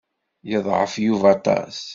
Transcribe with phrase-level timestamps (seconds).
[0.49, 1.77] Yeḍɛef Yuba aṭas.